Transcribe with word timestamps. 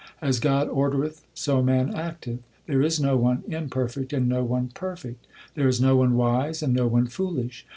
As 0.19 0.39
God 0.39 0.67
ordereth 0.67 1.27
so 1.35 1.61
man 1.61 1.93
acteth. 1.93 2.39
There 2.65 2.81
is 2.81 2.99
no 2.99 3.17
one 3.17 3.43
imperfect 3.47 4.13
and 4.13 4.27
no 4.27 4.43
one 4.43 4.69
perfect; 4.69 5.27
There 5.53 5.67
is 5.67 5.79
no 5.79 5.95
one 5.95 6.15
wise 6.15 6.63
and 6.63 6.73
no 6.73 6.87
one 6.87 7.05
foolish. 7.05 7.67